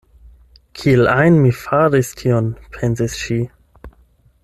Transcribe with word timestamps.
“Kiel 0.79 1.03
ajn 1.11 1.37
mi 1.43 1.51
faris 1.59 2.09
tion?” 2.23 2.49
pensis 2.79 3.19
ŝi. 3.27 3.39